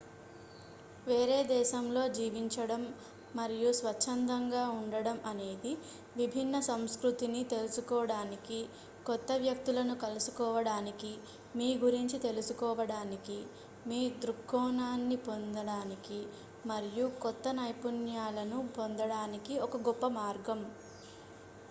[1.07, 2.83] వేరే దేశంలో జీవించడం
[3.35, 5.71] మరియు స్వచ్చంధంగా ఉండటం అనేది
[6.15, 8.59] విభిన్న సంస్కృతిని తెలుసుకోవడానికి
[9.05, 11.11] కొత్త వ్యక్తులను కలుసుకోవడానికి
[11.55, 13.37] మీ గురించి తెలుసుకోవడానికి
[13.87, 16.19] మీ దృక్కోణాన్ని పొందడానికి
[16.65, 20.61] మరియు కొత్త నైపుణ్యాలను పొందడానికి ఒక గొప్ప మార్గం